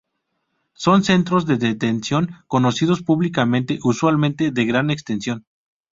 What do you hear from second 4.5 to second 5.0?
gran